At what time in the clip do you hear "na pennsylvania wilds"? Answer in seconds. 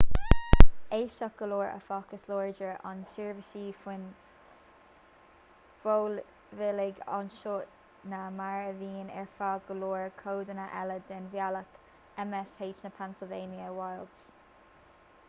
12.87-14.17